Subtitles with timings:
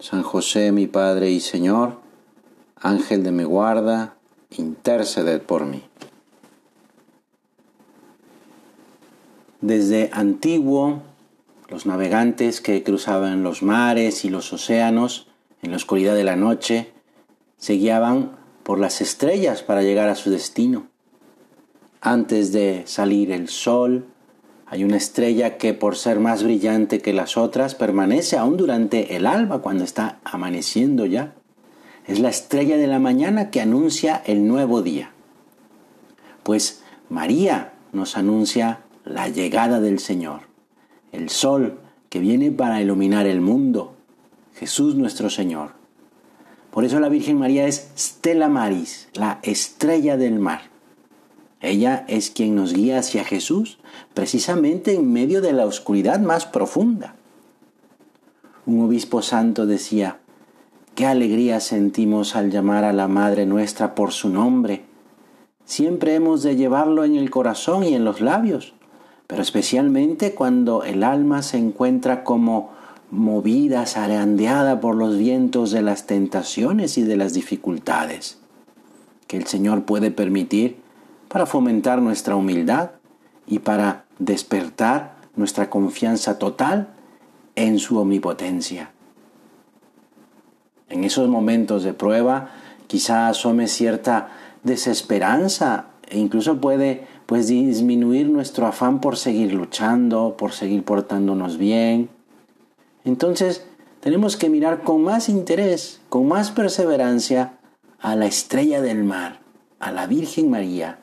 [0.00, 1.98] San José mi Padre y Señor,
[2.74, 4.16] Ángel de mi guarda,
[4.56, 5.82] interceded por mí.
[9.60, 11.02] Desde antiguo,
[11.68, 15.28] los navegantes que cruzaban los mares y los océanos
[15.60, 16.92] en la oscuridad de la noche
[17.58, 20.86] se guiaban por las estrellas para llegar a su destino.
[22.00, 24.06] Antes de salir el sol,
[24.70, 29.26] hay una estrella que por ser más brillante que las otras permanece aún durante el
[29.26, 31.34] alba cuando está amaneciendo ya.
[32.06, 35.10] Es la estrella de la mañana que anuncia el nuevo día.
[36.44, 40.42] Pues María nos anuncia la llegada del Señor,
[41.10, 43.96] el sol que viene para iluminar el mundo,
[44.54, 45.72] Jesús nuestro Señor.
[46.70, 50.69] Por eso la Virgen María es Stella Maris, la estrella del mar.
[51.60, 53.78] Ella es quien nos guía hacia Jesús,
[54.14, 57.16] precisamente en medio de la oscuridad más profunda.
[58.64, 60.18] Un obispo santo decía,
[60.94, 64.84] Qué alegría sentimos al llamar a la Madre nuestra por su nombre.
[65.64, 68.74] Siempre hemos de llevarlo en el corazón y en los labios,
[69.26, 72.70] pero especialmente cuando el alma se encuentra como
[73.10, 78.38] movida, zarandeada por los vientos de las tentaciones y de las dificultades,
[79.26, 80.76] que el Señor puede permitir
[81.30, 82.90] para fomentar nuestra humildad
[83.46, 86.88] y para despertar nuestra confianza total
[87.54, 88.90] en su omnipotencia.
[90.88, 92.50] En esos momentos de prueba
[92.88, 94.30] quizá asome cierta
[94.64, 102.10] desesperanza e incluso puede pues disminuir nuestro afán por seguir luchando, por seguir portándonos bien.
[103.04, 103.64] Entonces
[104.00, 107.52] tenemos que mirar con más interés, con más perseverancia
[108.00, 109.38] a la estrella del mar,
[109.78, 110.98] a la Virgen María.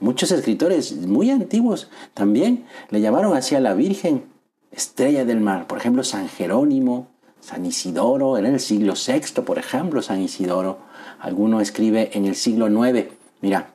[0.00, 4.24] Muchos escritores muy antiguos también le llamaron así a la Virgen,
[4.72, 5.66] estrella del mar.
[5.66, 7.08] Por ejemplo, San Jerónimo,
[7.40, 10.78] San Isidoro, en el siglo VI, por ejemplo, San Isidoro.
[11.20, 13.08] Alguno escribe en el siglo IX,
[13.42, 13.72] mira,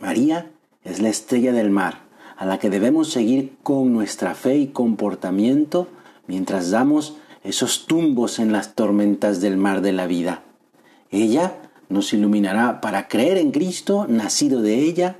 [0.00, 0.50] María
[0.84, 2.02] es la estrella del mar,
[2.36, 5.88] a la que debemos seguir con nuestra fe y comportamiento
[6.26, 10.42] mientras damos esos tumbos en las tormentas del mar de la vida.
[11.10, 11.56] Ella
[11.88, 15.16] nos iluminará para creer en Cristo, nacido de ella,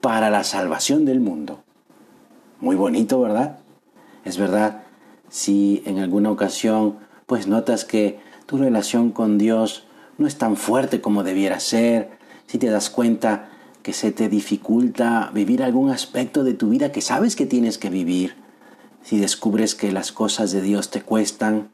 [0.00, 1.62] para la salvación del mundo.
[2.60, 3.58] Muy bonito, ¿verdad?
[4.24, 4.82] Es verdad
[5.28, 9.84] si en alguna ocasión pues notas que tu relación con Dios
[10.18, 12.10] no es tan fuerte como debiera ser,
[12.46, 13.48] si te das cuenta
[13.82, 17.88] que se te dificulta vivir algún aspecto de tu vida que sabes que tienes que
[17.88, 18.34] vivir,
[19.02, 21.70] si descubres que las cosas de Dios te cuestan,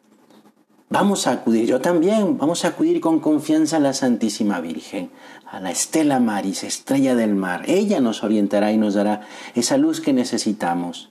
[0.89, 5.11] vamos a acudir, yo también, vamos a acudir con confianza a la Santísima Virgen,
[5.51, 7.65] a la Estela Maris, estrella del mar.
[7.67, 9.23] Ella nos orientará y nos dará
[9.55, 11.11] esa luz que necesitamos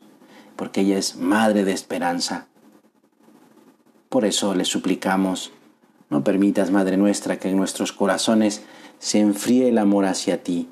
[0.56, 2.47] porque ella es madre de esperanza.
[4.09, 5.52] Por eso le suplicamos,
[6.09, 8.62] no permitas, Madre nuestra, que en nuestros corazones
[9.00, 10.69] se enfríe el amor hacia ti.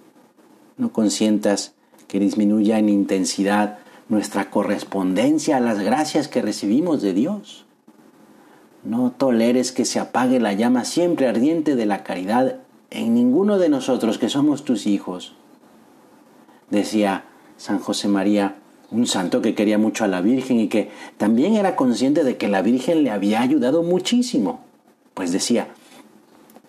[0.78, 1.74] No consientas
[2.08, 7.66] que disminuya en intensidad nuestra correspondencia a las gracias que recibimos de Dios.
[8.84, 12.58] No toleres que se apague la llama siempre ardiente de la caridad
[12.90, 15.36] en ninguno de nosotros que somos tus hijos.
[16.70, 17.24] Decía
[17.58, 18.56] San José María,
[18.92, 22.50] un santo que quería mucho a la Virgen y que también era consciente de que
[22.50, 24.62] la Virgen le había ayudado muchísimo.
[25.14, 25.70] Pues decía,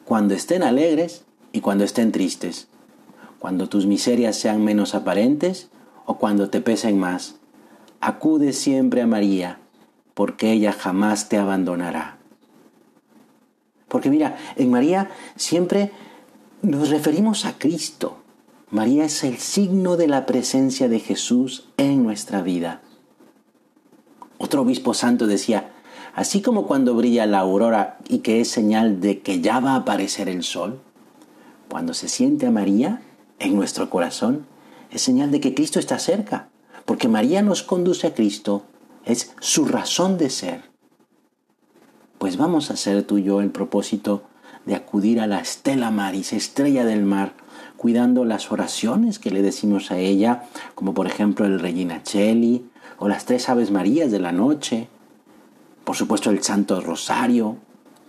[0.04, 2.69] cuando estén alegres y cuando estén tristes,
[3.38, 5.69] cuando tus miserias sean menos aparentes
[6.06, 7.36] o cuando te pesen más,
[8.00, 9.58] acude siempre a María,
[10.14, 12.19] porque ella jamás te abandonará.
[13.88, 15.93] Porque mira, en María siempre
[16.62, 18.19] nos referimos a Cristo,
[18.70, 22.81] María es el signo de la presencia de Jesús en nuestra vida.
[24.38, 25.70] Otro obispo santo decía,
[26.14, 29.76] así como cuando brilla la aurora y que es señal de que ya va a
[29.76, 30.81] aparecer el sol,
[31.69, 33.02] cuando se siente a María
[33.38, 34.46] en nuestro corazón,
[34.90, 36.49] es señal de que Cristo está cerca,
[36.84, 38.64] porque María nos conduce a Cristo,
[39.05, 40.62] es su razón de ser.
[42.19, 44.23] Pues vamos a hacer tú y yo el propósito
[44.67, 47.35] de acudir a la Estela Maris, estrella del mar,
[47.77, 53.09] cuidando las oraciones que le decimos a ella, como por ejemplo el Regina Cheli o
[53.09, 54.89] las tres Aves Marías de la noche,
[55.85, 57.56] por supuesto el Santo Rosario,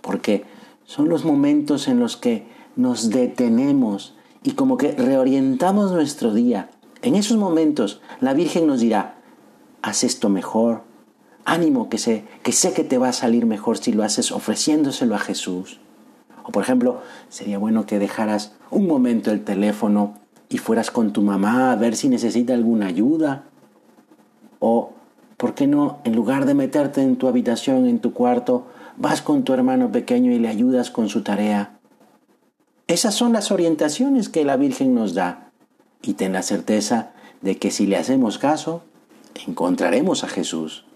[0.00, 0.44] porque
[0.86, 6.70] son los momentos en los que nos detenemos y como que reorientamos nuestro día.
[7.02, 9.16] En esos momentos la Virgen nos dirá,
[9.82, 10.85] haz esto mejor,
[11.46, 15.14] ánimo que sé, que sé que te va a salir mejor si lo haces ofreciéndoselo
[15.14, 15.80] a Jesús.
[16.44, 20.14] O por ejemplo, sería bueno que dejaras un momento el teléfono
[20.48, 23.44] y fueras con tu mamá a ver si necesita alguna ayuda.
[24.58, 24.92] O,
[25.36, 28.66] ¿por qué no, en lugar de meterte en tu habitación, en tu cuarto,
[28.96, 31.78] vas con tu hermano pequeño y le ayudas con su tarea?
[32.88, 35.50] Esas son las orientaciones que la Virgen nos da.
[36.02, 38.82] Y ten la certeza de que si le hacemos caso,
[39.46, 40.86] encontraremos a Jesús.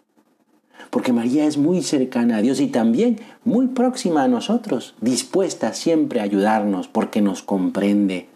[0.90, 6.20] Porque María es muy cercana a Dios y también muy próxima a nosotros, dispuesta siempre
[6.20, 8.28] a ayudarnos porque nos comprende.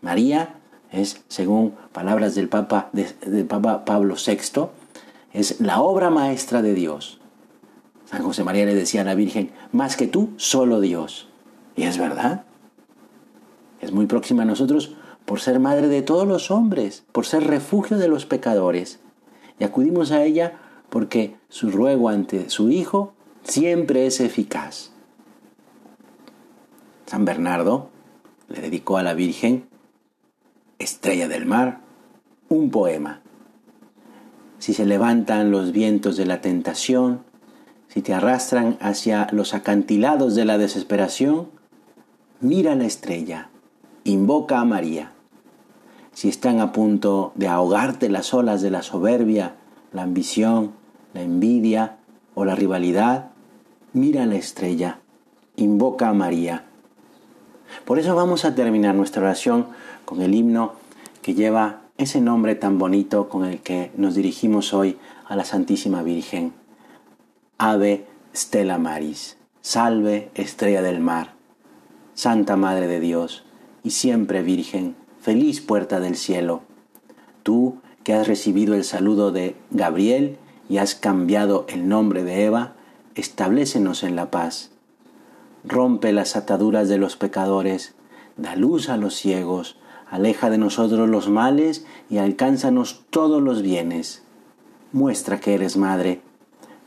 [0.00, 0.54] María
[0.92, 4.68] es, según palabras del Papa, del Papa Pablo VI,
[5.32, 7.18] es la obra maestra de Dios.
[8.04, 11.26] San José María le decía a la Virgen, más que tú, solo Dios.
[11.74, 12.44] Y es verdad.
[13.80, 14.94] Es muy próxima a nosotros
[15.24, 19.00] por ser madre de todos los hombres, por ser refugio de los pecadores.
[19.58, 20.60] Y acudimos a ella
[20.90, 24.90] porque su ruego ante su Hijo siempre es eficaz.
[27.06, 27.90] San Bernardo
[28.48, 29.66] le dedicó a la Virgen,
[30.78, 31.80] estrella del mar,
[32.48, 33.20] un poema.
[34.58, 37.22] Si se levantan los vientos de la tentación,
[37.88, 41.48] si te arrastran hacia los acantilados de la desesperación,
[42.40, 43.50] mira la estrella,
[44.04, 45.12] invoca a María.
[46.12, 49.56] Si están a punto de ahogarte las olas de la soberbia,
[49.94, 50.72] la ambición,
[51.14, 51.96] la envidia
[52.34, 53.30] o la rivalidad,
[53.94, 54.98] mira la estrella,
[55.56, 56.64] invoca a María.
[57.86, 59.68] Por eso vamos a terminar nuestra oración
[60.04, 60.72] con el himno
[61.22, 66.02] que lleva ese nombre tan bonito con el que nos dirigimos hoy a la Santísima
[66.02, 66.52] Virgen.
[67.56, 71.34] Ave Stella Maris, salve estrella del mar,
[72.14, 73.44] Santa Madre de Dios
[73.84, 76.62] y siempre Virgen, feliz puerta del cielo.
[77.44, 80.36] Tú que has recibido el saludo de Gabriel
[80.68, 82.74] y has cambiado el nombre de Eva,
[83.14, 84.70] establécenos en la paz.
[85.64, 87.94] Rompe las ataduras de los pecadores,
[88.36, 89.76] da luz a los ciegos,
[90.10, 94.22] aleja de nosotros los males y alcánzanos todos los bienes.
[94.92, 96.20] Muestra que eres madre.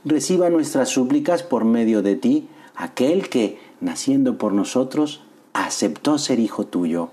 [0.06, 5.22] Reciba nuestras súplicas por medio de ti, aquel que, naciendo por nosotros,
[5.54, 7.10] aceptó ser hijo tuyo.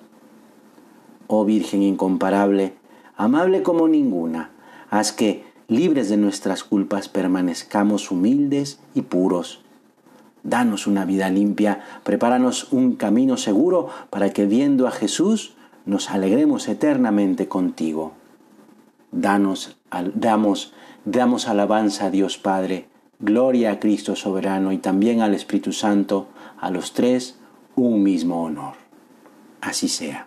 [1.27, 2.75] Oh Virgen incomparable,
[3.17, 4.51] amable como ninguna,
[4.91, 9.63] haz que, libres de nuestras culpas, permanezcamos humildes y puros.
[10.43, 15.55] Danos una vida limpia, prepáranos un camino seguro para que viendo a Jesús
[15.87, 18.13] nos alegremos eternamente contigo.
[19.11, 19.79] Danos,
[20.15, 20.75] damos,
[21.05, 22.89] damos alabanza a Dios Padre,
[23.21, 26.29] gloria a Cristo soberano y también al Espíritu Santo,
[26.59, 27.39] a los tres
[27.75, 28.75] un mismo honor.
[29.61, 30.27] Así sea.